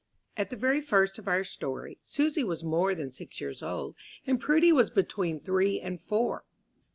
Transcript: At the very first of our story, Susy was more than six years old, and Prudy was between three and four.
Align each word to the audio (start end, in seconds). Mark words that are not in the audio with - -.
At 0.35 0.49
the 0.49 0.55
very 0.55 0.81
first 0.81 1.19
of 1.19 1.27
our 1.27 1.43
story, 1.43 1.99
Susy 2.01 2.43
was 2.43 2.63
more 2.63 2.95
than 2.95 3.11
six 3.11 3.39
years 3.39 3.61
old, 3.61 3.95
and 4.25 4.41
Prudy 4.41 4.71
was 4.71 4.89
between 4.89 5.39
three 5.39 5.79
and 5.79 6.01
four. 6.01 6.43